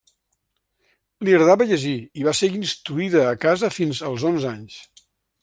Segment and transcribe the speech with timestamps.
[1.27, 4.83] Li agradava llegir i va ser instruïda a casa fins als onze anys.